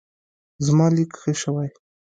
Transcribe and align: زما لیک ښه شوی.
زما 0.65 0.87
لیک 0.95 1.11
ښه 1.21 1.31
شوی. 1.41 1.69